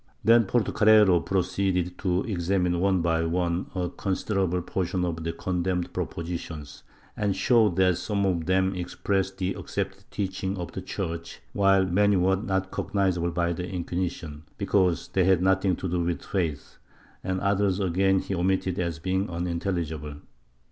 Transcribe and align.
Then 0.23 0.45
Portocarrero 0.45 1.23
proceeded 1.23 1.95
to 1.99 2.23
examine 2.23 2.79
one 2.79 3.03
by 3.03 3.23
one 3.23 3.67
a 3.75 3.87
considerable 3.87 4.63
portion 4.63 5.05
of 5.05 5.23
the 5.23 5.31
condemned 5.31 5.93
propositions 5.93 6.81
and 7.15 7.35
showed 7.35 7.75
that 7.75 7.99
some 7.99 8.25
of 8.25 8.47
them 8.47 8.73
expressed 8.73 9.37
the 9.37 9.53
accepted 9.53 10.05
teaching 10.09 10.57
of 10.57 10.71
the 10.71 10.81
Church, 10.81 11.39
while 11.53 11.85
many 11.85 12.15
were 12.17 12.35
not 12.35 12.71
cognizable 12.71 13.29
by 13.29 13.53
the 13.53 13.69
Inquisition, 13.69 14.41
because 14.57 15.09
they 15.09 15.23
had 15.25 15.43
nothing 15.43 15.75
to 15.75 15.87
do 15.87 16.03
with 16.03 16.23
faith, 16.25 16.79
and 17.23 17.39
others 17.39 17.79
again 17.79 18.17
he 18.17 18.33
omitted 18.33 18.79
as 18.79 18.97
being 18.97 19.29
unintelligible. 19.29 20.15